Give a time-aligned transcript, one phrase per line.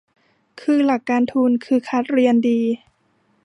[0.57, 2.59] โดยหลักการทุนคือคัดเรียนดี